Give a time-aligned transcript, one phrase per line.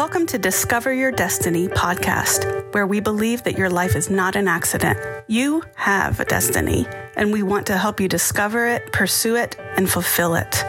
[0.00, 4.48] Welcome to Discover Your Destiny podcast, where we believe that your life is not an
[4.48, 4.98] accident.
[5.26, 9.90] You have a destiny, and we want to help you discover it, pursue it, and
[9.90, 10.64] fulfill it.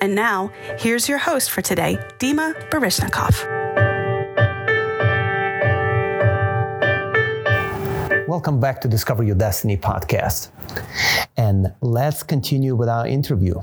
[0.00, 3.36] And now, here's your host for today, Dima Baryshnikov.
[8.26, 10.48] Welcome back to Discover Your Destiny podcast.
[11.36, 13.60] And let's continue with our interview.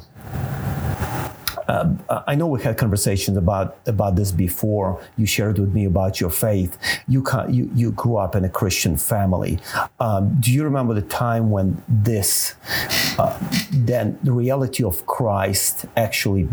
[1.72, 5.02] Uh, I know we had conversations about about this before.
[5.18, 6.78] You shared with me about your faith.
[7.08, 9.60] You you, you grew up in a Christian family.
[10.00, 12.56] Um, do you remember the time when this,
[13.18, 13.38] uh,
[13.72, 16.50] then the reality of Christ actually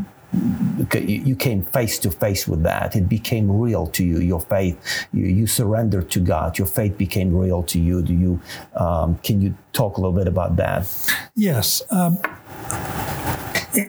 [0.92, 2.94] you came face to face with that.
[2.94, 4.18] It became real to you.
[4.20, 6.58] Your faith, you, you surrendered to God.
[6.58, 8.02] Your faith became real to you.
[8.02, 8.40] Do you?
[8.74, 10.86] Um, can you talk a little bit about that?
[11.34, 11.82] Yes.
[11.90, 12.18] Um,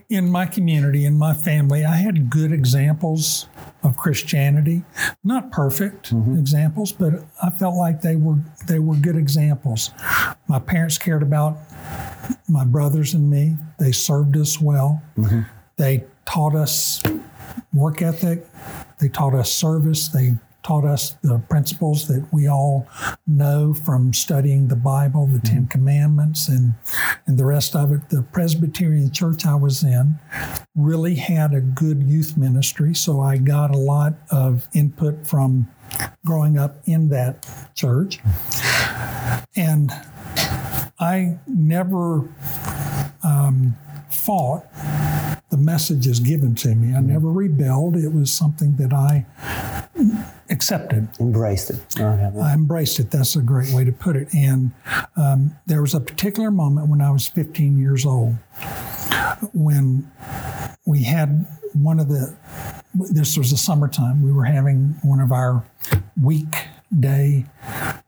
[0.09, 3.48] in my community, in my family, I had good examples
[3.84, 4.84] of Christianity.
[5.23, 6.38] Not perfect mm-hmm.
[6.38, 9.91] examples, but I felt like they were they were good examples.
[10.48, 11.57] My parents cared about
[12.48, 13.57] my brothers and me.
[13.79, 15.01] They served us well.
[15.17, 15.41] Mm-hmm.
[15.77, 17.01] They taught us
[17.73, 18.45] work ethic.
[18.99, 20.10] They taught us service.
[20.10, 22.88] They taught us the principles that we all
[23.26, 25.54] know from studying the Bible, the mm-hmm.
[25.54, 26.74] Ten Commandments, and,
[27.26, 28.10] and the rest of it.
[28.10, 30.20] The Presbyterian church I was in
[30.76, 35.70] really had a good youth ministry, so I got a lot of input from
[36.26, 38.20] growing up in that church.
[39.55, 39.91] And
[40.99, 42.27] I never
[43.23, 43.77] um,
[44.10, 44.66] fought
[45.49, 46.94] the messages given to me.
[46.94, 47.96] I never rebelled.
[47.96, 49.26] It was something that I
[50.49, 51.07] accepted.
[51.19, 51.79] Embraced it.
[51.99, 53.11] Oh, I embraced it.
[53.11, 54.33] That's a great way to put it.
[54.33, 54.71] And
[55.15, 58.35] um, there was a particular moment when I was 15 years old
[59.53, 60.11] when
[60.85, 62.35] we had one of the,
[62.93, 65.63] this was the summertime, we were having one of our
[66.22, 67.45] weekday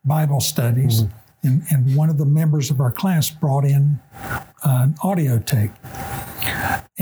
[0.04, 1.04] Bible studies.
[1.04, 1.18] Mm-hmm.
[1.44, 4.00] And, and one of the members of our class brought in
[4.64, 5.72] an audio tape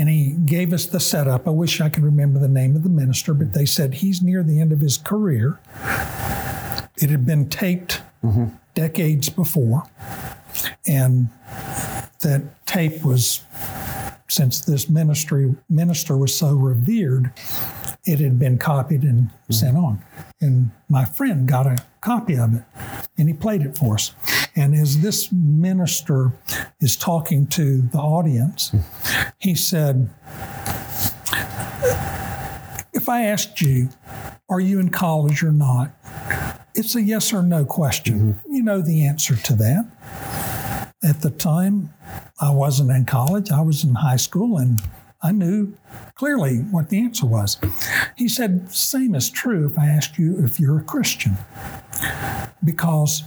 [0.00, 1.46] and he gave us the setup.
[1.46, 4.42] I wish I could remember the name of the minister, but they said he's near
[4.42, 5.60] the end of his career.
[6.96, 8.46] It had been taped mm-hmm.
[8.74, 9.82] decades before,
[10.86, 11.28] and
[12.20, 13.42] that tape was
[14.30, 17.32] since this ministry minister was so revered,
[18.04, 19.52] it had been copied and mm-hmm.
[19.52, 20.02] sent on.
[20.40, 22.62] And my friend got a copy of it,
[23.18, 24.14] and he played it for us.
[24.54, 26.32] And as this minister
[26.80, 28.72] is talking to the audience,
[29.38, 30.08] he said,
[32.92, 33.88] If I asked you,
[34.48, 35.90] are you in college or not?
[36.74, 38.34] It's a yes or no question.
[38.34, 38.54] Mm-hmm.
[38.54, 39.86] You know the answer to that.
[41.02, 41.94] At the time,
[42.40, 44.82] I wasn't in college, I was in high school, and
[45.22, 45.74] I knew
[46.14, 47.58] clearly what the answer was.
[48.16, 51.38] He said, Same is true if I asked you if you're a Christian.
[52.62, 53.22] Because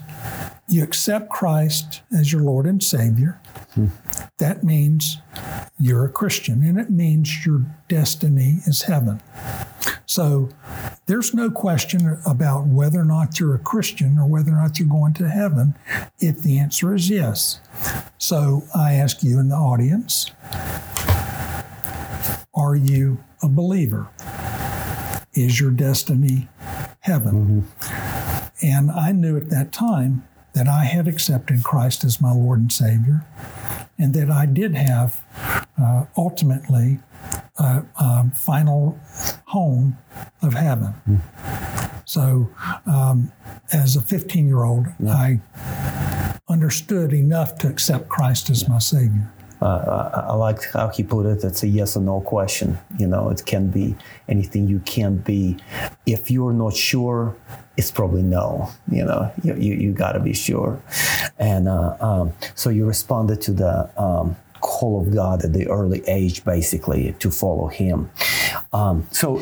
[0.68, 3.42] you accept Christ as your Lord and Savior,
[4.38, 5.18] that means
[5.80, 9.20] you're a Christian, and it means your destiny is heaven.
[10.14, 10.50] So
[11.08, 14.88] there's no question about whether or not you're a Christian or whether or not you're
[14.88, 15.74] going to heaven
[16.20, 17.60] if the answer is yes.
[18.20, 20.30] So I ask you in the audience
[22.54, 24.08] are you a believer?
[25.34, 26.48] Is your destiny
[27.00, 27.66] heaven?
[27.82, 28.66] Mm-hmm.
[28.68, 32.72] And I knew at that time that I had accepted Christ as my Lord and
[32.72, 33.26] Savior,
[33.98, 35.24] and that I did have
[35.82, 37.00] uh, ultimately
[37.58, 38.98] a, a, final
[39.46, 39.98] home
[40.42, 40.94] of heaven.
[41.08, 41.20] Mm.
[42.06, 42.50] So,
[42.86, 43.32] um,
[43.72, 45.14] as a 15 year old, yeah.
[45.14, 45.40] I
[46.50, 49.32] understood enough to accept Christ as my Savior.
[49.62, 51.42] Uh, I like how he put it.
[51.46, 52.78] It's a yes or no question.
[53.00, 53.96] You know, it can be
[54.28, 55.56] anything you can be.
[56.06, 57.38] If you're not sure,
[57.78, 58.70] it's probably no.
[58.92, 60.82] You know, you you, you got to be sure.
[61.40, 66.02] And uh, um, so you responded to the um, call of God at the early
[66.08, 68.10] age, basically, to follow Him.
[68.72, 69.38] Um, so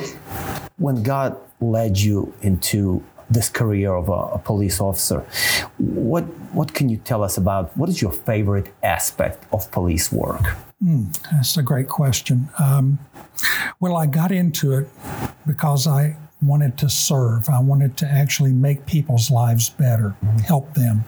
[0.77, 5.21] when God led you into this career of a, a, police officer.
[5.77, 6.23] What
[6.53, 10.41] what can you tell us about what is your favorite aspect of police work?
[10.83, 12.49] Mm, that's a great question.
[12.59, 12.99] Um,
[13.79, 14.89] well, I got into it
[15.47, 17.47] because I wanted to serve.
[17.49, 20.39] I wanted to actually make people's lives better, mm-hmm.
[20.39, 21.05] help them.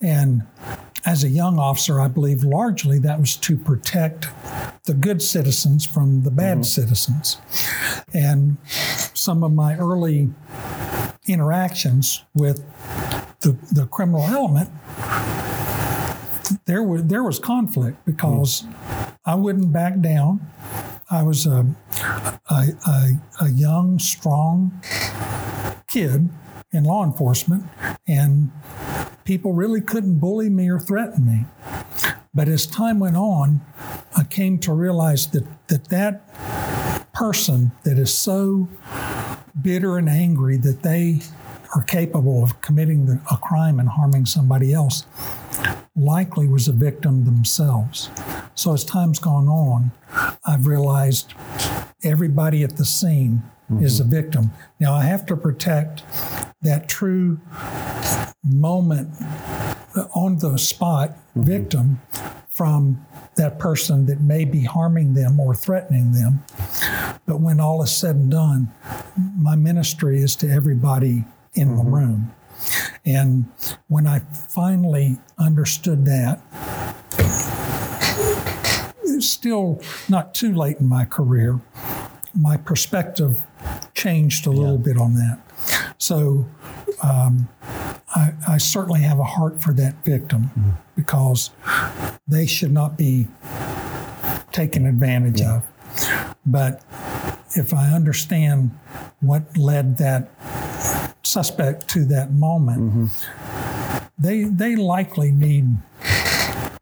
[0.00, 0.42] And
[1.06, 4.26] as a young officer, I believe largely that was to protect
[4.84, 6.62] the good citizens from the bad mm-hmm.
[6.64, 7.38] citizens.
[8.12, 10.30] And some of my early
[11.28, 12.64] interactions with
[13.40, 14.70] the, the criminal element,
[16.64, 18.64] there was there was conflict because
[19.24, 20.48] I wouldn't back down.
[21.10, 21.66] I was a,
[22.50, 23.10] a, a,
[23.40, 24.80] a young, strong
[25.86, 26.28] kid
[26.72, 27.64] in law enforcement,
[28.06, 28.50] and
[29.26, 31.44] people really couldn't bully me or threaten me.
[32.32, 33.60] But as time went on,
[34.16, 38.68] I came to realize that that, that person that is so
[39.60, 41.20] bitter and angry that they
[41.74, 45.04] are capable of committing a crime and harming somebody else
[45.96, 48.10] likely was a victim themselves.
[48.54, 49.90] So as time's gone on,
[50.46, 51.34] I've realized
[52.04, 53.84] everybody at the scene mm-hmm.
[53.84, 54.50] is a victim.
[54.80, 56.02] Now I have to protect
[56.62, 57.40] that true
[58.42, 59.10] moment
[60.14, 61.44] on the spot mm-hmm.
[61.44, 62.00] victim
[62.48, 63.04] from
[63.36, 66.42] that person that may be harming them or threatening them.
[67.26, 68.72] But when all is said and done,
[69.36, 71.24] my ministry is to everybody
[71.54, 71.76] in mm-hmm.
[71.76, 72.34] the room.
[73.04, 73.46] And
[73.88, 76.40] when I finally understood that,
[79.04, 81.60] it's still not too late in my career.
[82.34, 83.46] My perspective
[83.96, 84.92] changed a little yeah.
[84.92, 85.40] bit on that.
[85.98, 86.46] So
[87.02, 87.48] um,
[88.14, 90.70] I, I, certainly have a heart for that victim mm-hmm.
[90.94, 91.50] because
[92.28, 93.26] they should not be
[94.52, 95.56] taken advantage yeah.
[95.56, 96.36] of.
[96.44, 96.82] But
[97.56, 98.78] if I understand
[99.20, 100.30] what led that
[101.22, 104.06] suspect to that moment, mm-hmm.
[104.18, 105.76] they they likely need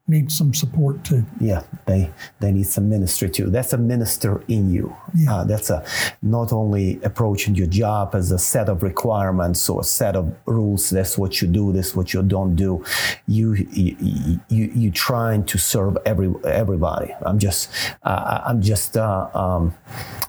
[0.06, 1.24] need some support too.
[1.40, 2.10] Yeah, they
[2.40, 3.48] they need some ministry too.
[3.48, 4.94] That's a minister in you.
[5.14, 5.34] Yeah.
[5.34, 5.84] Uh, that's a
[6.20, 10.90] not only approaching your job as a set of requirements or a set of rules.
[10.90, 11.72] That's what you do.
[11.72, 12.84] This what you don't do.
[13.26, 17.14] You you you, you trying to serve every everybody.
[17.22, 17.70] I'm just
[18.02, 19.74] uh, I'm just uh, um,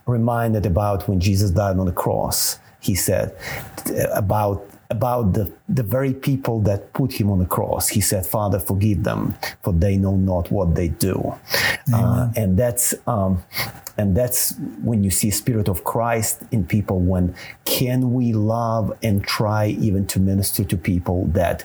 [0.06, 2.60] reminded about when Jesus died on the cross.
[2.80, 3.36] He said
[4.14, 7.90] about about the, the very people that put him on the cross.
[7.90, 11.36] He said, Father, forgive them, for they know not what they do.
[11.94, 13.44] Uh, and that's um,
[13.98, 17.36] and that's when you see spirit of Christ in people when
[17.66, 21.64] can we love and try even to minister to people that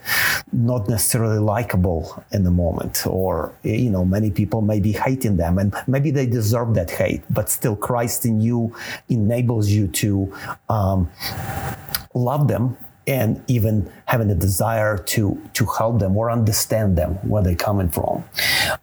[0.53, 5.59] not necessarily likable in the moment or you know many people may be hating them
[5.59, 8.75] and maybe they deserve that hate but still Christ in you
[9.09, 10.33] enables you to
[10.69, 11.11] um,
[12.15, 12.77] love them
[13.11, 17.89] and even having a desire to to help them or understand them where they're coming
[17.89, 18.23] from.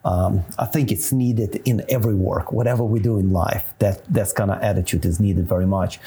[0.03, 3.74] Um, I think it's needed in every work, whatever we do in life.
[3.79, 6.00] That that kind of attitude is needed very much.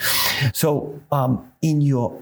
[0.53, 2.21] So um, in your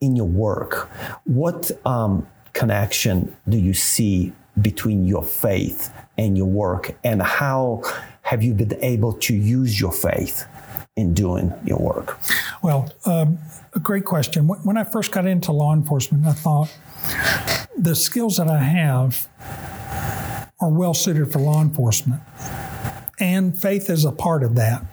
[0.00, 0.88] in your work,
[1.24, 4.32] what um, connection do you see
[4.62, 7.82] between your faith and your work, and how
[8.22, 10.46] have you been able to use your faith
[10.96, 12.18] in doing your work?
[12.62, 13.38] Well, um,
[13.74, 14.46] a great question.
[14.46, 16.74] When I first got into law enforcement, I thought
[17.76, 19.28] the skills that I have
[20.60, 22.22] are well suited for law enforcement,
[23.20, 24.84] and faith is a part of that.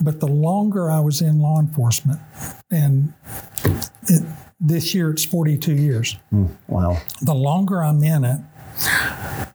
[0.00, 2.20] But the longer I was in law enforcement,
[2.70, 3.12] and
[4.08, 4.24] it,
[4.58, 6.16] this year it's 42 years.
[6.32, 6.96] Mm, wow.
[7.20, 8.40] The longer I'm in it,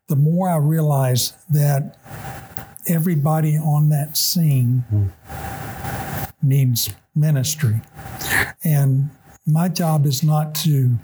[0.08, 1.98] the more I realize that
[2.88, 6.32] everybody on that scene mm.
[6.44, 7.82] needs ministry.
[8.64, 9.10] And
[9.46, 10.98] my job is not to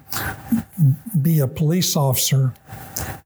[1.21, 2.53] be a police officer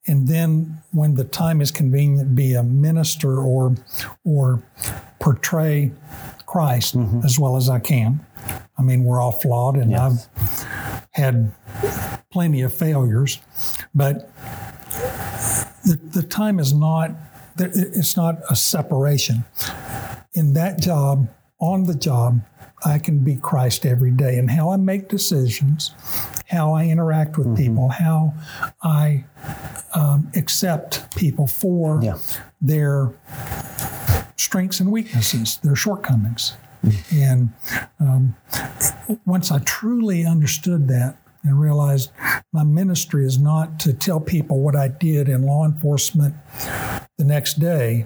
[0.08, 3.76] and then when the time is convenient be a minister or
[4.24, 4.62] or
[5.20, 5.92] portray
[6.46, 7.22] Christ mm-hmm.
[7.24, 8.26] as well as I can.
[8.78, 10.30] I mean we're all flawed and yes.
[10.38, 11.52] I've had
[12.32, 13.40] plenty of failures,
[13.94, 14.30] but
[15.86, 17.12] the, the time is not
[17.58, 19.46] it's not a separation.
[20.34, 21.30] In that job,
[21.62, 22.42] on the job,
[22.86, 25.92] I can be Christ every day and how I make decisions,
[26.48, 27.56] how I interact with mm-hmm.
[27.56, 28.34] people, how
[28.84, 29.26] I
[29.96, 32.18] um, accept people for yeah.
[32.62, 33.12] their
[34.38, 36.54] strengths and weaknesses, their shortcomings.
[36.86, 37.22] Mm-hmm.
[37.22, 37.54] And
[38.00, 38.36] um,
[39.26, 42.12] once I truly understood that and realized
[42.52, 46.36] my ministry is not to tell people what I did in law enforcement
[47.18, 48.06] the next day,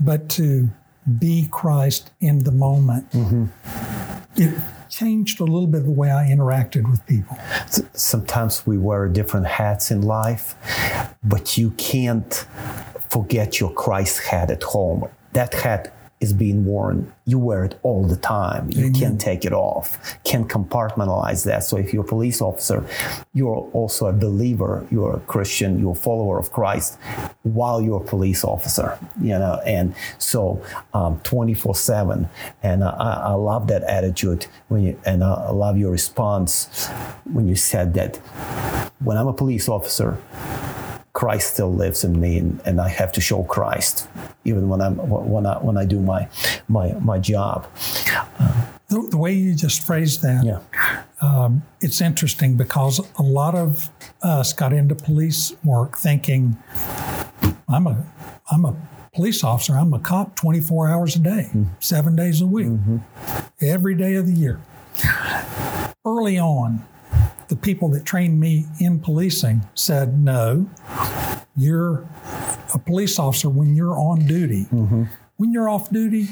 [0.00, 0.70] but to
[1.18, 3.10] be Christ in the moment.
[3.10, 3.91] Mm-hmm.
[4.36, 4.58] It
[4.88, 7.38] changed a little bit the way I interacted with people.
[7.92, 10.54] Sometimes we wear different hats in life,
[11.22, 12.46] but you can't
[13.08, 15.08] forget your Christ hat at home.
[15.32, 18.70] That hat is being worn, you wear it all the time.
[18.70, 18.94] You Amen.
[18.94, 21.64] can't take it off, can't compartmentalize that.
[21.64, 22.86] So if you're a police officer,
[23.34, 26.98] you're also a believer, you're a Christian, you're a follower of Christ
[27.42, 30.62] while you're a police officer, you know, and so
[30.94, 32.28] um, 24 7.
[32.62, 36.86] And I, I, love that attitude when you, and I love your response
[37.24, 38.16] when you said that
[39.00, 40.18] when I'm a police officer,
[41.14, 44.08] Christ still lives in me, and, and I have to show Christ
[44.44, 46.28] even when I'm when I when I do my
[46.68, 47.66] my my job.
[48.88, 50.60] The, the way you just phrased that, Yeah.
[51.22, 53.88] um, it's interesting because a lot of
[54.22, 56.56] us got into police work thinking,
[57.68, 58.04] I'm a
[58.50, 58.74] I'm a
[59.14, 59.74] police officer.
[59.74, 61.50] I'm a cop 24 hours a day,
[61.80, 62.72] seven days a week,
[63.60, 64.60] every day of the year.
[66.04, 66.84] Early on,
[67.52, 70.66] the people that trained me in policing said, no,
[71.54, 72.08] you're
[72.72, 74.64] a police officer when you're on duty.
[74.72, 75.02] Mm-hmm.
[75.36, 76.28] When you're off duty,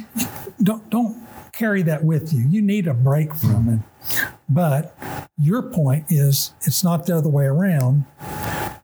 [0.62, 2.48] don't, don't carry that with you.
[2.48, 3.74] You need a break from mm-hmm.
[3.74, 4.30] it.
[4.48, 4.96] But
[5.36, 8.06] your point is it's not the other way around,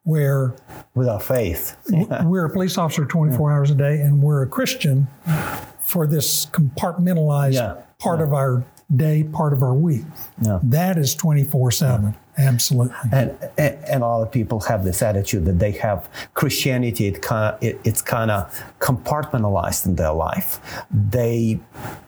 [0.02, 0.54] where
[0.94, 1.74] Without faith.
[2.22, 5.08] we're a police officer 24 hours a day and we're a Christian
[5.80, 7.76] for this compartmentalized Yeah.
[7.98, 8.62] part of our
[8.94, 10.04] day, part of our week.
[10.42, 10.58] Yeah.
[10.62, 12.14] That is 24 7.
[12.38, 12.94] Absolutely.
[13.12, 17.06] and, and and a lot of people have this attitude that they have Christianity.
[17.06, 20.60] It kind of it, it's kind of compartmentalized in their life.
[20.90, 21.58] They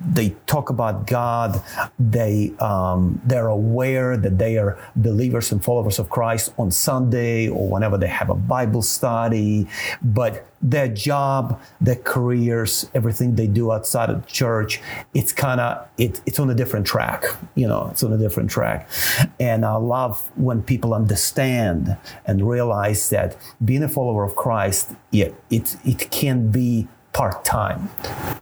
[0.01, 1.63] they talk about God.
[1.99, 7.69] They um, they're aware that they are believers and followers of Christ on Sunday or
[7.69, 9.67] whenever they have a Bible study,
[10.03, 14.81] but their job, their careers, everything they do outside of church,
[15.15, 17.25] it's kind of it, it's on a different track.
[17.55, 18.89] You know, it's on a different track.
[19.39, 21.97] And I love when people understand
[22.27, 27.91] and realize that being a follower of Christ, yeah, it it can be part time.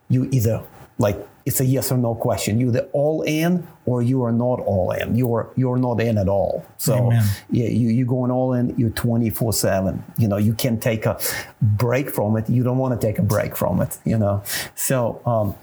[0.08, 0.62] You either
[0.98, 2.58] like it's a yes or no question.
[2.58, 5.14] You either all in or you are not all in.
[5.14, 6.66] You are you're not in at all.
[6.76, 7.24] So Amen.
[7.50, 8.76] yeah, you you going all in.
[8.76, 10.04] You're 24 seven.
[10.18, 11.18] You know you can take a
[11.62, 12.50] break from it.
[12.50, 13.96] You don't want to take a break from it.
[14.04, 14.42] You know.
[14.74, 15.54] So um,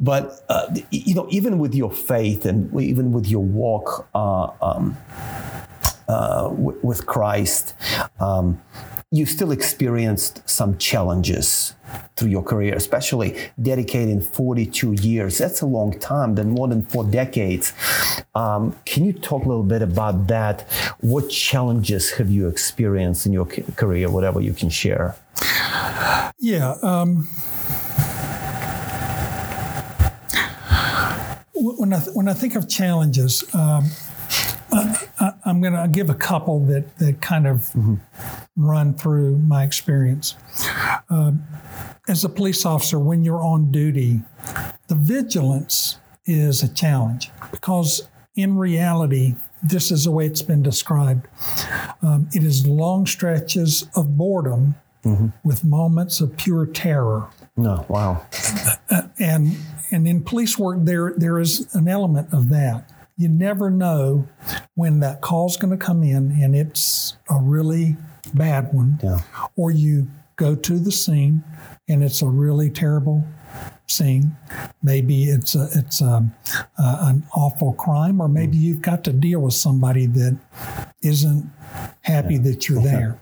[0.00, 4.96] but uh, you know even with your faith and even with your walk uh, um,
[6.08, 7.74] uh, w- with Christ.
[8.20, 8.60] Um,
[9.12, 11.74] you still experienced some challenges
[12.16, 15.38] through your career, especially dedicating 42 years.
[15.38, 17.72] That's a long time, than more than four decades.
[18.34, 20.62] Um, can you talk a little bit about that?
[21.00, 25.14] What challenges have you experienced in your ca- career, whatever you can share?
[26.38, 26.74] Yeah.
[26.82, 27.28] Um,
[31.54, 33.86] when I th- when I think of challenges, um,
[35.46, 37.70] I'm going to give a couple that that kind of
[38.56, 40.34] run through my experience.
[41.08, 41.44] Um,
[42.08, 44.22] as a police officer, when you're on duty,
[44.88, 51.28] the vigilance is a challenge because in reality, this is the way it's been described.
[52.02, 54.74] Um, it is long stretches of boredom
[55.44, 57.28] with moments of pure terror.
[57.56, 58.26] No, wow.
[59.18, 59.56] And
[59.90, 62.90] and in police work, there there is an element of that.
[63.16, 64.28] You never know
[64.74, 67.96] when that call's going to come in, and it's a really
[68.34, 69.20] bad one, Yeah.
[69.56, 71.42] or you go to the scene,
[71.88, 73.24] and it's a really terrible
[73.86, 74.36] scene.
[74.82, 76.30] Maybe it's a, it's a,
[76.78, 80.38] uh, an awful crime, or maybe you've got to deal with somebody that
[81.02, 81.50] isn't
[82.02, 83.18] happy that you're there.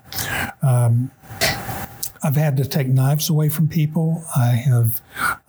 [0.63, 1.13] Um,
[2.25, 4.25] I've had to take knives away from people.
[4.35, 5.03] I have.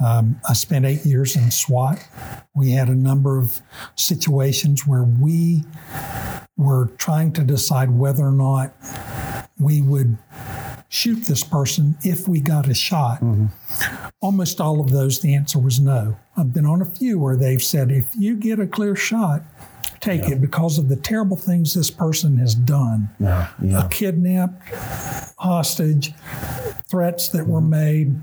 [0.04, 2.06] Um, I spent eight years in SWAT.
[2.54, 3.62] We had a number of
[3.96, 5.64] situations where we
[6.58, 8.74] were trying to decide whether or not
[9.58, 10.18] we would
[10.90, 13.24] shoot this person if we got a shot.
[14.22, 16.18] Almost all of those, the answer was no.
[16.38, 19.44] I've been on a few where they've said, if you get a clear shot,
[20.06, 23.48] take it because of the terrible things this person has done Yeah.
[23.62, 23.88] Yeah.
[23.90, 24.62] kidnapped,
[25.38, 26.14] hostage,
[26.90, 28.16] threats that were made,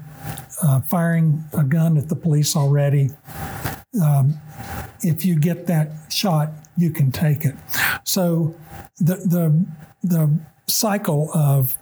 [0.62, 3.10] uh, firing a gun at the police already.
[4.00, 4.38] Um,
[5.02, 7.56] if you get that shot, you can take it.
[8.04, 8.54] So
[8.98, 9.66] the the
[10.02, 11.76] the cycle of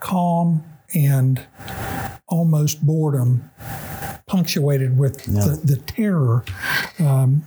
[0.00, 0.62] calm
[0.94, 1.40] and
[2.28, 3.50] almost boredom
[4.26, 6.44] punctuated with the, the terror
[7.00, 7.44] um,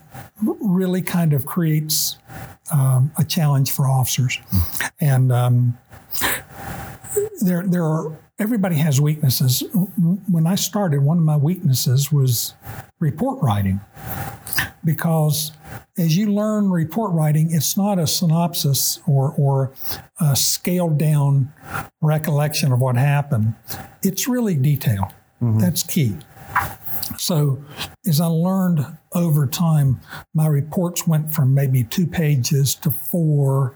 [0.61, 2.17] really kind of creates
[2.71, 4.39] um, a challenge for officers.
[4.99, 5.77] And um,
[7.41, 9.63] there, there are, everybody has weaknesses.
[10.29, 12.53] When I started, one of my weaknesses was
[12.99, 13.81] report writing
[14.85, 15.51] because
[15.97, 19.71] as you learn report writing, it's not a synopsis or, or
[20.19, 21.53] a scaled down
[22.01, 23.55] recollection of what happened.
[24.01, 25.11] It's really detail.
[25.59, 26.17] That's key.
[27.17, 27.63] So,
[28.07, 28.85] as I learned
[29.15, 29.99] over time,
[30.33, 33.75] my reports went from maybe two pages to four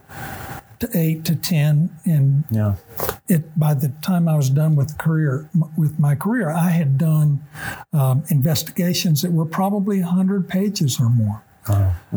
[0.80, 1.90] to eight to 10.
[2.06, 2.76] And Yeah.
[3.28, 7.42] it, by the time I was done with career with my career, I had done
[7.94, 11.42] um, investigations that were probably 100 pages or more.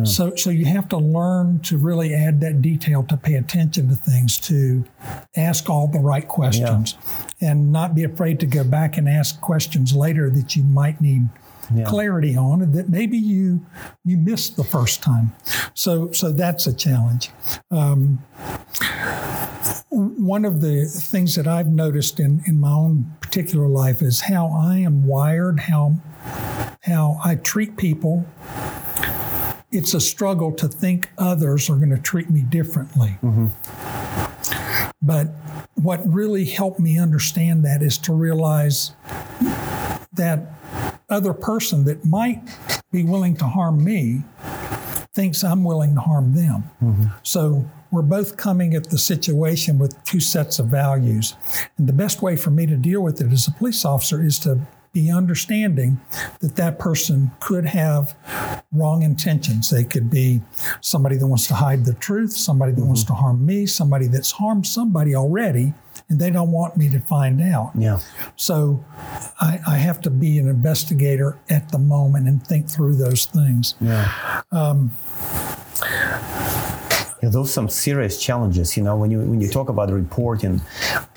[0.05, 3.97] So, so you have to learn to really add that detail to pay attention to
[3.97, 4.85] things, to
[5.37, 6.97] ask all the right questions,
[7.41, 11.29] and not be afraid to go back and ask questions later that you might need
[11.75, 11.85] Yeah.
[11.85, 13.65] clarity on that maybe you
[14.05, 15.33] you missed the first time.
[15.75, 17.31] So, so that's a challenge.
[17.71, 18.25] Um,
[19.91, 24.49] one of the things that I've noticed in, in my own particular life is how
[24.49, 25.97] I am wired, how
[26.83, 28.27] how I treat people.
[29.71, 33.19] It's a struggle to think others are going to treat me differently.
[35.02, 35.28] But
[35.75, 38.92] what really helped me understand that is to realize
[40.12, 40.52] that
[41.09, 42.42] other person that might
[42.92, 44.23] be willing to harm me
[45.12, 46.71] thinks I'm willing to harm them.
[46.83, 47.04] Mm-hmm.
[47.23, 51.35] So we're both coming at the situation with two sets of values.
[51.78, 54.38] And the best way for me to deal with it as a police officer is
[54.40, 54.61] to
[54.93, 56.01] be understanding
[56.41, 58.17] that that person could have
[58.73, 59.71] wrong intentions.
[59.71, 60.41] They could be
[60.81, 63.15] somebody that wants to hide the truth, somebody that wants mm-hmm.
[63.15, 65.75] to harm me, somebody that's harmed somebody already,
[66.09, 67.71] and they don't want me to find out.
[67.77, 68.01] Yeah.
[68.37, 68.85] So
[69.41, 73.75] I, I have to be an investigator at the moment and think through those things.
[73.81, 74.43] Yeah.
[74.51, 74.93] Um,
[77.23, 78.77] Those are some serious challenges.
[78.77, 80.61] You know, when you when you talk about reporting,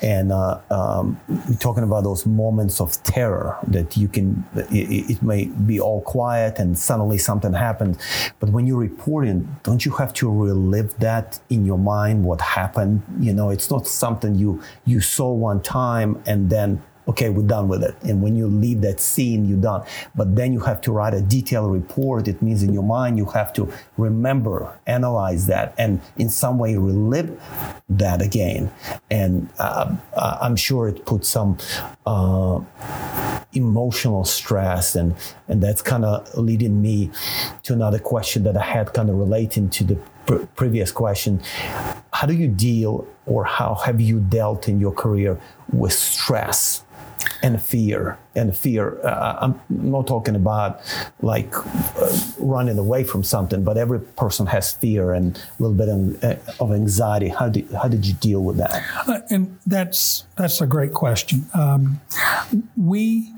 [0.02, 1.20] and uh, um,
[1.60, 6.60] talking about those moments of terror that you can, it, it may be all quiet
[6.60, 7.98] and suddenly something happened,
[8.40, 12.24] but when you're reporting, don't you have to relive that in your mind?
[12.24, 13.02] What happened?
[13.20, 17.68] You know, it's not something you you saw one time and then okay, we're done
[17.68, 17.96] with it.
[18.04, 19.86] And when you leave that scene, you're done.
[20.16, 22.28] But then you have to write a detailed report.
[22.28, 26.78] It means in your mind, you have to remember, analyze that, and in some way
[26.78, 27.42] relive
[27.90, 28.72] that again.
[29.12, 31.58] And uh, I'm sure it puts some
[32.06, 32.62] uh,
[33.54, 34.96] emotional stress.
[34.96, 35.16] And,
[35.48, 37.12] and that's kind of leading me
[37.64, 41.42] to another question that I had kind of relating to the pr- previous question.
[42.12, 45.40] How do you deal or how have you dealt in your career
[45.72, 46.84] with stress?
[47.42, 50.82] and fear and fear uh, i'm not talking about
[51.22, 55.88] like uh, running away from something but every person has fear and a little bit
[55.88, 56.24] of,
[56.70, 60.68] uh, anxiety how did, how did you deal with that Uh, and that's that's a
[60.68, 61.46] great question.
[61.54, 62.02] Um,
[62.76, 63.32] we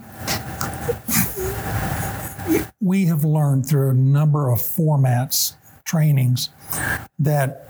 [2.82, 6.50] we have learned through a number of formats, trainings,
[7.20, 7.68] that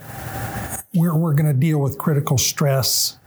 [0.93, 3.17] we're, we're going to deal with critical stress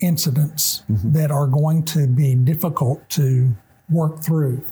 [0.00, 1.12] incidents mm-hmm.
[1.12, 3.54] that are going to be difficult to
[3.90, 4.64] work through.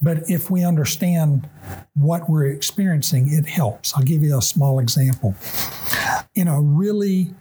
[0.00, 1.48] But if we understand
[1.94, 3.94] what we're experiencing, it helps.
[3.96, 5.34] I'll give you a small example.
[6.34, 7.34] In a really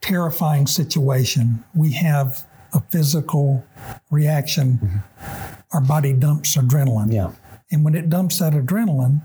[0.00, 3.64] terrifying situation, we have a physical
[4.10, 4.78] reaction.
[4.82, 5.76] Mm-hmm.
[5.76, 7.12] Our body dumps adrenaline.
[7.12, 7.32] yeah
[7.72, 9.22] And when it dumps that adrenaline,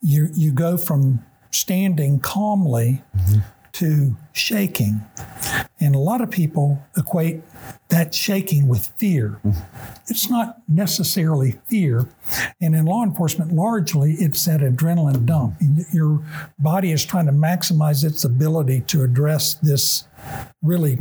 [0.00, 3.02] you, you go from standing calmly
[3.72, 5.02] to shaking.
[5.78, 7.42] And a lot of people equate
[7.90, 9.38] that shaking with fear.
[10.08, 12.08] It's not necessarily fear.
[12.60, 15.56] And in law enforcement, largely it's that adrenaline dump.
[15.92, 16.24] Your
[16.58, 20.04] body is trying to maximize its ability to address this
[20.62, 20.98] really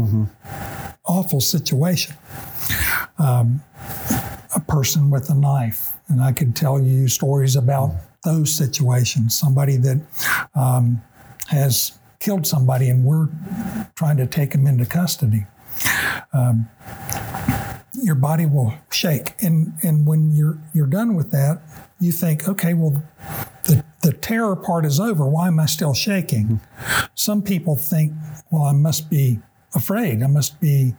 [1.05, 2.15] awful situation.
[3.17, 3.63] Um,
[4.53, 5.94] a person with a knife.
[6.07, 7.91] And I could tell you stories about
[8.23, 9.37] those situations.
[9.37, 10.01] Somebody that
[10.53, 11.01] um,
[11.47, 13.27] has killed somebody and we're
[13.95, 15.45] trying to take him into custody.
[16.33, 16.69] Um,
[18.01, 19.33] your body will shake.
[19.41, 21.61] And, and when you're, you're done with that,
[21.99, 23.03] you think, okay, well,
[23.63, 25.25] the, the terror part is over.
[25.25, 26.59] Why am I still shaking?
[27.15, 28.13] Some people think,
[28.51, 29.39] well, I must be
[29.73, 30.23] afraid.
[30.23, 30.95] I must be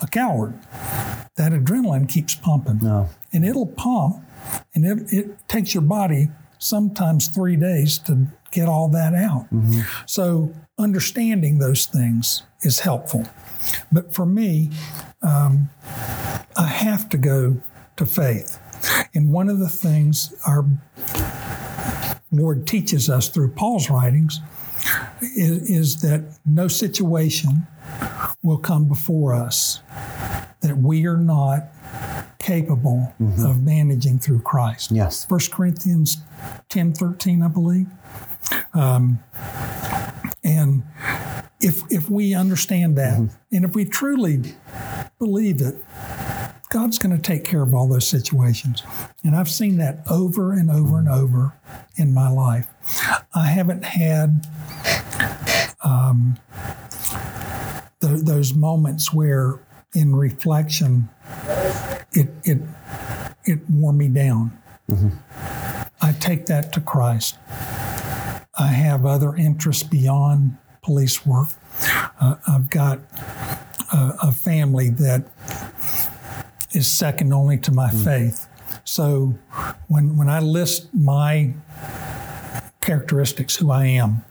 [0.00, 0.58] a coward.
[1.36, 2.80] That adrenaline keeps pumping.
[2.82, 3.08] No.
[3.32, 4.24] And it'll pump,
[4.74, 6.28] and it, it takes your body
[6.58, 9.46] sometimes three days to get all that out.
[10.06, 13.26] So understanding those things is helpful.
[13.90, 14.70] But for me,
[15.22, 15.70] um,
[16.56, 17.60] I have to go
[17.96, 18.58] to faith.
[19.14, 20.64] And one of the things our
[22.30, 24.40] Lord teaches us through Paul's writings
[25.20, 27.66] is, is that no situation
[28.42, 29.80] will come before us
[30.60, 31.64] that we are not
[32.42, 34.90] capable of managing through Christ.
[34.90, 35.28] yes.
[35.30, 36.18] 1 Corinthians
[36.68, 37.86] 10 13, I believe.
[38.74, 39.20] Um,
[40.44, 40.82] and
[41.60, 43.18] if, if we understand that,
[43.52, 44.54] and if we truly
[45.18, 45.80] believe that
[46.70, 48.82] God's going to take care of all those situations,
[49.22, 51.52] and I've seen that over and over and over
[51.96, 52.66] in my life,
[53.34, 54.46] I haven't had
[55.84, 56.38] um,
[58.00, 59.60] th- those moments where,
[59.94, 61.08] in reflection,
[62.12, 62.58] it, it,
[63.44, 64.58] it wore me down.
[66.00, 67.38] I take that to Christ.
[68.58, 71.48] I have other interests beyond police work.
[72.20, 72.98] Uh, I've got
[73.92, 75.26] a, a, family that
[76.72, 78.04] is second only to my mm.
[78.04, 78.48] faith.
[78.84, 79.38] So
[79.88, 81.54] when when I list my
[82.80, 84.24] characteristics, who I am,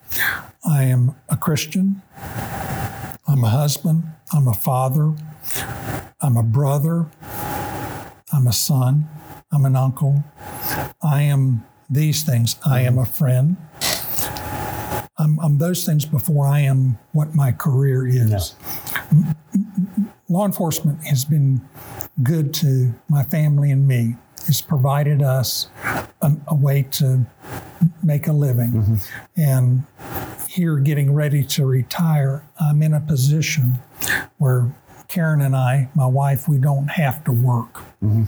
[0.63, 2.01] I am a Christian.
[3.27, 4.03] I'm a husband.
[4.33, 5.15] I'm a father.
[6.21, 7.07] I'm a brother.
[8.33, 9.07] I'm a son.
[9.51, 10.23] I'm an uncle.
[11.01, 12.55] I am these things.
[12.65, 13.57] I am a friend.
[15.17, 18.55] I'm, I'm those things before I am what my career is.
[19.13, 19.33] Yeah.
[20.29, 21.61] Law enforcement has been
[22.23, 24.15] good to my family and me.
[24.47, 25.69] It's provided us
[26.21, 27.25] a, a way to
[28.01, 28.71] make a living.
[28.71, 28.95] Mm-hmm.
[29.35, 29.83] And
[30.47, 33.79] here, getting ready to retire, I'm in a position
[34.37, 34.73] where
[35.11, 37.73] Karen and I, my wife, we don't have to work.
[38.01, 38.23] Mm-hmm.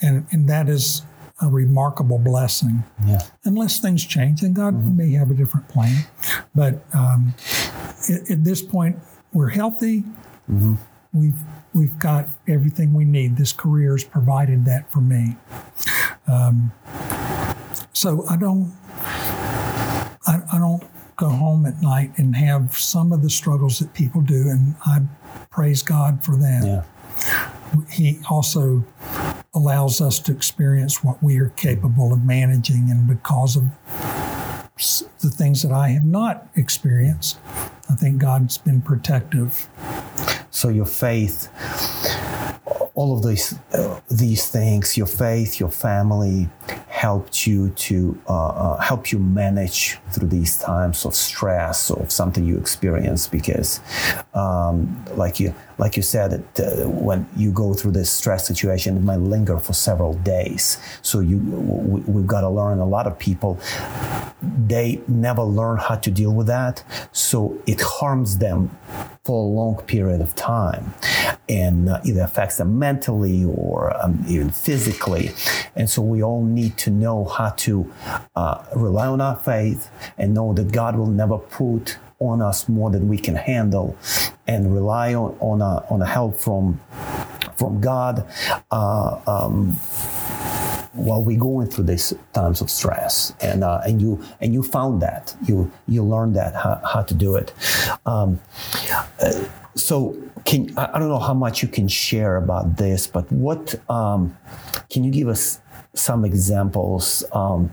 [0.00, 1.02] And, and that is
[1.42, 2.84] a remarkable blessing.
[3.04, 3.22] Yeah.
[3.44, 4.96] Unless things change, and God mm-hmm.
[4.96, 6.04] may have a different plan.
[6.54, 7.34] But um,
[8.08, 8.96] at, at, this point,
[9.32, 10.04] we're healthy.
[10.48, 10.74] Mm-hmm.
[11.12, 11.38] We've
[11.74, 13.36] we've got everything we need.
[13.36, 15.36] This career has provided that for me.
[16.28, 16.70] Um,
[17.92, 18.72] so I don't
[20.28, 20.84] I, I don't
[21.20, 25.02] go home at night and have some of the struggles that people do, and I
[25.50, 26.64] praise God for that.
[26.64, 27.50] Yeah.
[27.90, 28.82] He also
[29.54, 33.64] allows us to experience what we are capable of managing, and because of
[35.20, 37.38] the things that I have not experienced,
[37.90, 39.68] I think God's been protective.
[40.50, 41.48] So your faith
[43.00, 46.48] all of these uh, these things, your faith, your family,
[47.00, 47.96] helped you to
[48.28, 53.80] uh, uh, help you manage through these times of stress or something you experience because,
[54.34, 59.02] um, like you like you said, uh, when you go through this stress situation, it
[59.02, 60.76] might linger for several days.
[61.00, 62.78] So you we, we've got to learn.
[62.80, 63.58] A lot of people
[64.66, 68.70] they never learn how to deal with that, so it harms them
[69.30, 70.92] for a long period of time
[71.48, 75.30] and uh, either affects them mentally or um, even physically.
[75.76, 77.92] And so we all need to know how to
[78.34, 79.88] uh, rely on our faith
[80.18, 83.96] and know that God will never put on us more than we can handle
[84.48, 86.80] and rely on, on, a, on a help from,
[87.54, 88.26] from God.
[88.72, 89.76] Uh, um,
[90.92, 95.00] while we're going through these times of stress, and uh, and you and you found
[95.02, 97.52] that you you learned that how, how to do it.
[98.06, 98.40] Um,
[99.20, 103.74] uh, so can I don't know how much you can share about this, but what
[103.88, 104.36] um,
[104.90, 105.60] can you give us
[105.94, 107.70] some examples um,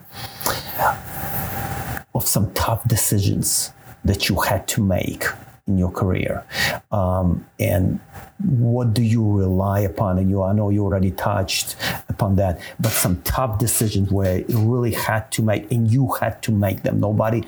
[2.14, 3.72] of some tough decisions
[4.04, 5.26] that you had to make
[5.68, 6.44] in your career.
[6.92, 8.00] Um, and
[8.40, 10.18] what do you rely upon?
[10.18, 11.76] And you i know you already touched
[12.10, 16.42] upon that but some tough decisions where you really had to make and you had
[16.44, 17.00] to make them.
[17.00, 17.44] Nobody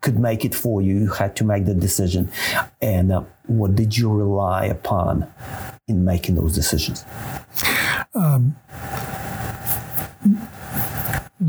[0.00, 0.98] could make it for you.
[0.98, 2.30] You had to make the decision.
[2.80, 5.26] And uh, what did you rely upon
[5.88, 7.04] in making those decisions?
[8.14, 8.56] Um,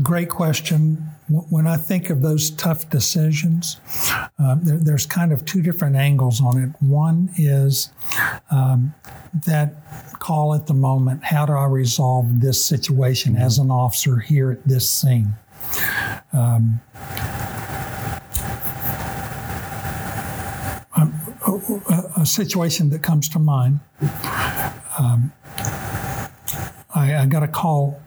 [0.02, 3.78] great question when I think of those tough decisions,
[4.38, 6.70] uh, there, there's kind of two different angles on it.
[6.82, 7.90] One is
[8.50, 8.94] um,
[9.46, 9.74] that
[10.18, 14.64] call at the moment how do I resolve this situation as an officer here at
[14.66, 15.34] this scene?
[16.32, 16.80] Um,
[20.96, 23.80] a, a, situation that comes to mind.
[24.98, 25.32] Um,
[26.94, 28.00] I, I got a call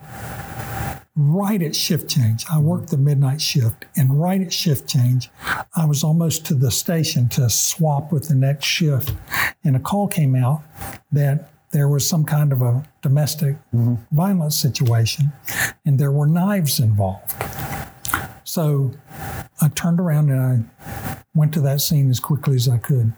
[1.16, 2.46] right at shift change.
[2.50, 5.30] I worked the midnight shift, and right at shift change,
[5.76, 9.14] I was almost to the station to swap with the next shift.
[9.64, 10.62] And a call came out
[11.12, 13.96] that there was some kind of a domestic mm-hmm.
[14.12, 15.32] violence situation,
[15.86, 17.34] and there were knives involved.
[18.44, 18.92] So
[19.62, 23.14] I turned around and I went to that scene as quickly as I could.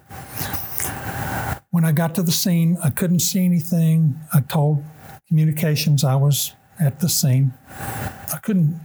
[1.71, 4.19] When I got to the scene, I couldn't see anything.
[4.31, 4.83] I told
[5.27, 7.53] communications I was at the scene.
[7.69, 8.79] I couldn't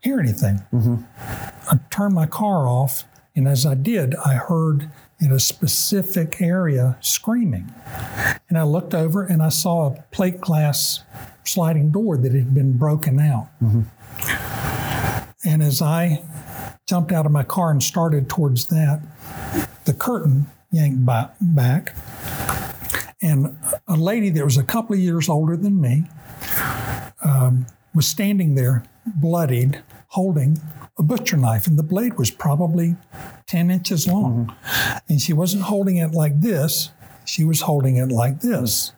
[0.00, 0.62] hear anything.
[0.72, 0.96] Mm-hmm.
[1.70, 3.04] I turned my car off,
[3.34, 7.72] and as I did, I heard in a specific area screaming.
[8.48, 11.04] And I looked over and I saw a plate glass
[11.44, 13.48] sliding door that had been broken out.
[13.62, 13.82] Mm-hmm.
[15.48, 16.24] And as I
[16.86, 19.00] jumped out of my car and started towards that,
[19.84, 21.06] the curtain yanked
[21.40, 21.94] back.
[23.20, 23.56] And
[23.86, 26.04] a lady that was a couple of years older than me
[27.24, 30.60] um, was standing there, bloodied, holding
[30.98, 32.96] a butcher knife, and the blade was probably
[33.46, 34.46] 10 inches long.
[34.46, 34.98] Mm-hmm.
[35.08, 36.90] And she wasn't holding it like this,
[37.24, 38.92] she was holding it like this.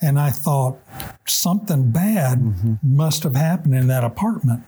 [0.00, 0.78] And I thought
[1.26, 4.64] something bad must have happened in that apartment.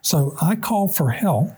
[0.00, 1.50] So I called for help.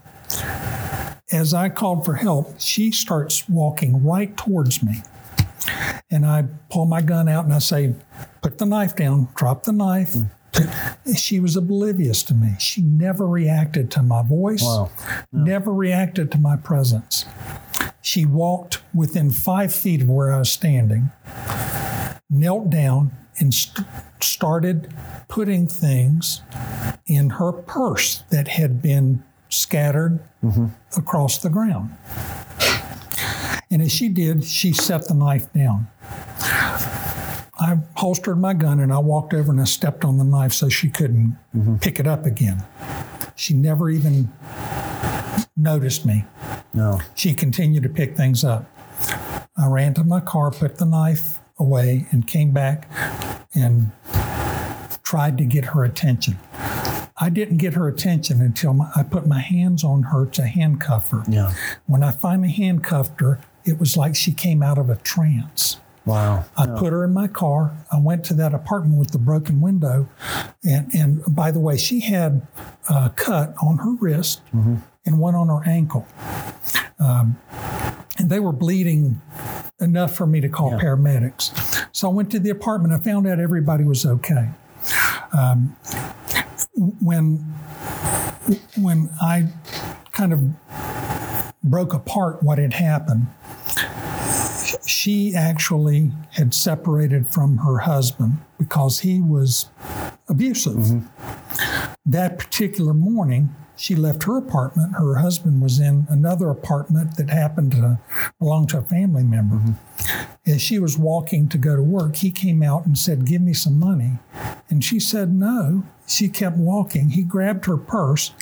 [1.32, 5.02] As I called for help, she starts walking right towards me.
[6.10, 7.94] And I pull my gun out and I say,
[8.42, 10.14] Put the knife down, drop the knife.
[11.16, 12.54] She was oblivious to me.
[12.58, 14.90] She never reacted to my voice, Wow.
[15.32, 17.24] never reacted to my presence.
[18.00, 21.10] She walked within five feet of where I was standing,
[22.30, 23.86] knelt down, and st-
[24.20, 24.92] started
[25.28, 26.42] putting things
[27.06, 30.66] in her purse that had been scattered mm-hmm.
[30.96, 31.94] across the ground.
[33.70, 35.88] And as she did, she set the knife down.
[37.58, 40.68] I holstered my gun and I walked over and I stepped on the knife so
[40.68, 41.76] she couldn't mm-hmm.
[41.76, 42.64] pick it up again.
[43.36, 44.32] She never even
[45.56, 46.24] noticed me.
[46.72, 47.00] No.
[47.14, 48.70] She continued to pick things up.
[49.56, 52.88] I ran to my car, put the knife away, and came back
[53.54, 53.92] and
[55.04, 56.38] tried to get her attention.
[57.16, 61.10] I didn't get her attention until my, I put my hands on her to handcuff
[61.10, 61.22] her.
[61.28, 61.54] Yeah.
[61.86, 65.78] When I finally handcuffed her, it was like she came out of a trance.
[66.06, 66.44] Wow.
[66.56, 67.76] I put her in my car.
[67.90, 70.08] I went to that apartment with the broken window.
[70.62, 72.46] And, and by the way, she had
[72.88, 76.06] a cut on her wrist and one on her ankle.
[76.98, 77.38] Um,
[78.18, 79.20] and they were bleeding
[79.80, 81.88] enough for me to call paramedics.
[81.92, 82.92] So I went to the apartment.
[82.94, 84.50] I found out everybody was okay.
[85.32, 85.76] Um,
[87.00, 87.38] when
[88.76, 89.48] when I
[90.12, 90.40] kind of
[91.62, 93.26] broke apart what had happened,
[95.04, 99.68] she actually had separated from her husband because he was
[100.30, 100.76] abusive.
[100.76, 101.90] Mm-hmm.
[102.06, 104.94] That particular morning, she left her apartment.
[104.96, 107.98] Her husband was in another apartment that happened to
[108.38, 109.56] belong to a family member.
[109.56, 110.50] Mm-hmm.
[110.50, 113.52] As she was walking to go to work, he came out and said, Give me
[113.52, 114.18] some money.
[114.68, 115.84] And she said, No.
[116.06, 117.10] She kept walking.
[117.10, 118.32] He grabbed her purse.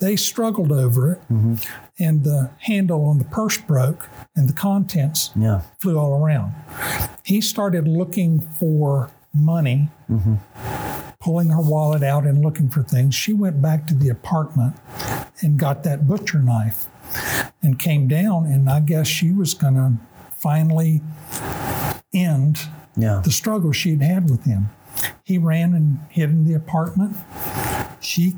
[0.00, 1.54] They struggled over it, mm-hmm.
[1.98, 5.62] and the handle on the purse broke, and the contents Yeah.
[5.78, 6.54] flew all around.
[7.24, 10.34] He started looking for money, mm-hmm.
[11.24, 13.14] Pulling her wallet out and looking for things.
[13.14, 14.76] She went back to the apartment
[15.40, 16.88] and got that butcher knife
[17.62, 19.92] and came down, and I guess she was going to
[20.36, 21.00] finally
[22.12, 22.60] end
[22.94, 23.22] Yeah.
[23.24, 24.68] the struggle she had had with him.
[25.24, 27.16] He ran and hid in the apartment.
[28.00, 28.36] She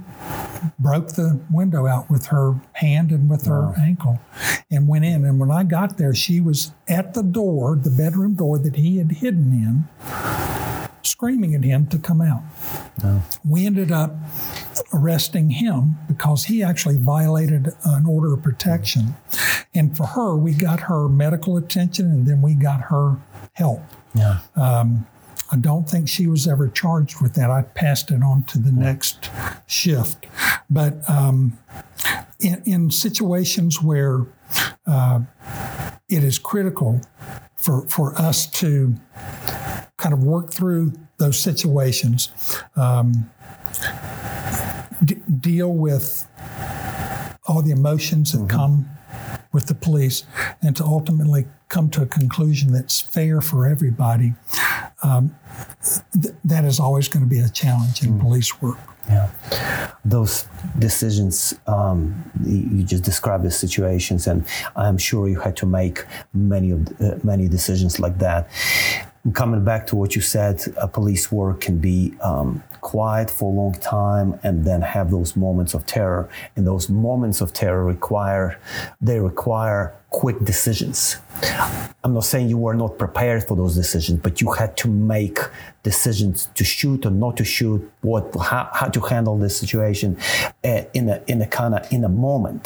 [0.79, 4.21] broke the window out with her hand and with her ankle
[4.71, 5.25] and went in.
[5.25, 8.99] And when I got there, she was at the door, the bedroom door that he
[8.99, 9.89] had hidden in,
[11.07, 12.43] screaming at him to come out.
[13.45, 14.15] We ended up
[14.93, 19.15] arresting him because he actually violated an order of protection.
[19.75, 23.17] And for her, we got her medical attention and then we got her
[23.53, 23.83] help.
[24.15, 24.41] Yeah.
[25.53, 27.51] I don't think she was ever charged with that.
[27.51, 29.31] I passed it on to the next
[29.67, 30.27] shift.
[30.69, 31.59] But um,
[32.41, 34.27] in, in situations where
[34.87, 35.21] uh,
[36.09, 37.01] it is critical
[37.55, 38.95] for, for us to
[39.97, 42.31] kind of work through those situations,
[42.77, 43.31] um,
[45.05, 46.29] d- deal with
[47.47, 48.89] all the emotions that come
[49.53, 50.25] with the police,
[50.63, 54.35] and to ultimately come to a conclusion that's fair for everybody
[56.23, 58.79] th- that is always going to be a challenge in police work.
[59.09, 59.31] Yeah.
[60.05, 65.67] Those decisions, um, you you just described the situations, and I'm sure you had to
[65.67, 68.49] make many of uh, many decisions like that.
[69.33, 72.63] Coming back to what you said, uh, police work can be um,
[72.95, 76.23] quiet for a long time, and then have those moments of terror.
[76.55, 78.49] And those moments of terror require
[79.09, 80.97] they require quick decisions.
[82.03, 85.39] I'm not saying you were not prepared for those decisions, but you had to make
[85.83, 90.11] decisions to shoot or not to shoot, what how, how to handle this situation
[90.71, 92.65] uh, in a in a kind of in a moment,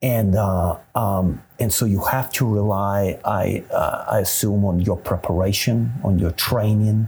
[0.00, 1.26] and uh, um,
[1.62, 2.98] and so you have to rely,
[3.42, 3.44] I
[3.80, 5.76] uh, I assume, on your preparation,
[6.08, 6.98] on your training,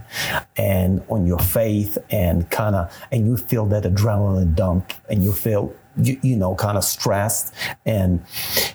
[0.55, 1.93] and on your faith,
[2.27, 6.55] and kind of and you feel that adrenaline dump, and you feel you, you know
[6.55, 7.53] kind of stressed,
[7.85, 8.21] and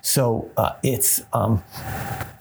[0.03, 1.23] so uh, it's.
[1.33, 1.62] Um,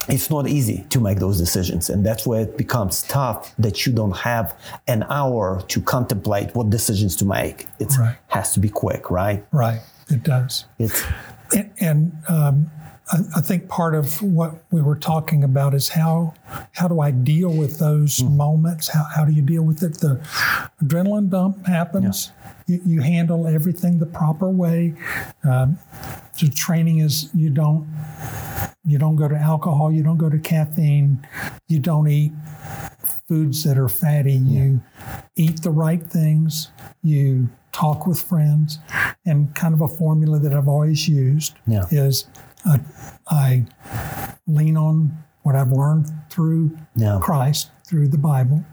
[0.10, 3.92] it's not easy to make those decisions and that's where it becomes tough that you
[3.92, 8.16] don't have an hour to contemplate what decisions to make it Right.
[8.28, 10.64] has to be quick right Right, it does.
[10.80, 11.04] it's
[11.54, 12.72] And, and um,
[13.12, 16.34] I, I think part of what we were talking about is how
[16.74, 18.90] how do I deal with those moments?
[18.90, 20.00] How, how do you deal with it?
[20.00, 20.20] The
[20.84, 22.32] adrenaline dump happens.
[22.68, 24.94] You, you handle everything the proper way.
[25.44, 25.80] Um,
[26.40, 27.88] the training is you don't
[28.86, 29.92] you don't go to alcohol.
[29.92, 31.26] You don't go to caffeine.
[31.68, 32.32] You don't eat
[33.28, 34.34] foods that are fatty.
[34.34, 34.82] You
[35.36, 36.72] eat the right things.
[37.04, 38.80] You talk with friends.
[39.26, 41.84] And kind of a formula that I've always used Yeah.
[41.92, 42.26] is
[42.68, 42.78] uh,
[43.30, 43.66] I
[44.48, 47.20] lean on what I've learned through Yeah.
[47.22, 48.64] Christ, through the Bible.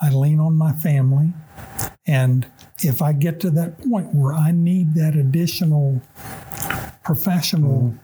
[0.00, 1.32] I lean on my family.
[2.06, 2.46] And
[2.82, 6.00] if I get to that point where I need that additional
[7.02, 7.94] professional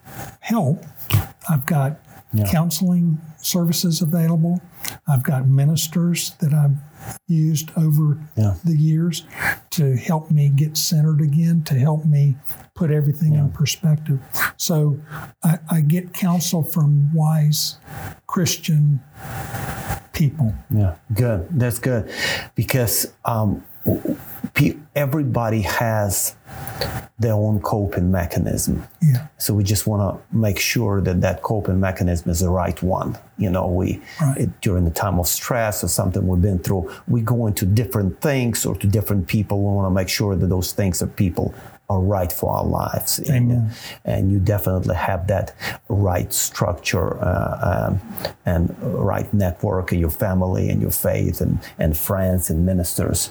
[0.41, 0.85] help,
[1.49, 1.99] I've got
[2.33, 2.45] Yeah.
[2.51, 4.61] counseling services available.
[5.07, 6.77] I've got ministers that I've
[7.29, 8.55] used over Yeah.
[8.65, 9.25] the years
[9.71, 12.37] to help me get centered again, to help me
[12.77, 14.21] put everything in perspective.
[14.57, 15.01] So
[15.43, 17.79] I, I get counsel from wise
[18.27, 19.01] Christian
[20.13, 20.55] people.
[20.71, 21.49] Yeah, good.
[21.51, 22.11] That's good,
[22.55, 23.65] because um,
[24.95, 26.37] everybody has
[27.19, 28.87] their own coping mechanism.
[29.01, 29.29] Yeah.
[29.39, 33.17] So we just want to make sure that that coping mechanism is the right one.
[33.39, 34.37] You know, we Right.
[34.43, 38.21] it, during the time of stress or something we've been through, we go into different
[38.21, 39.59] things or to different people.
[39.59, 41.55] We want to make sure that those things are people
[41.89, 43.19] are right for our lives.
[43.19, 43.71] And,
[44.05, 45.55] and you definitely have that
[45.89, 51.97] right structure uh, um, and right network in your family and your faith and, and
[51.97, 53.31] friends and ministers.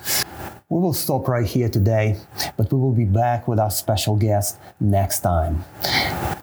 [0.70, 2.18] We will stop right here today,
[2.58, 5.64] but we will be back with our special guest next time.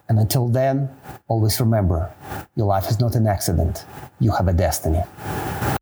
[0.09, 0.91] And until then,
[1.27, 2.13] always remember
[2.55, 3.85] your life is not an accident,
[4.21, 5.03] you have a destiny.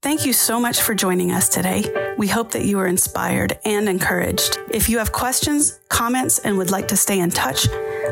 [0.02, 1.84] Thank you so much for joining us today.
[2.16, 4.58] We hope that you are inspired and encouraged.
[4.70, 7.66] If you have questions, comments, and would like to stay in touch,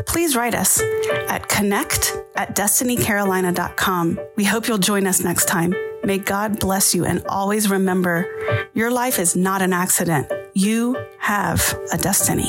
[0.06, 0.82] please write us
[1.28, 4.20] at connect at destinycarolina.com.
[4.36, 5.74] We hope you'll join us next time.
[6.08, 8.24] May God bless you and always remember
[8.72, 10.32] your life is not an accident.
[10.54, 12.48] You have a destiny.